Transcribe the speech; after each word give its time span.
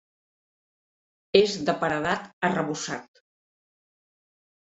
És 1.41 1.57
de 1.67 1.75
paredat 1.83 2.25
arrebossat. 2.49 3.23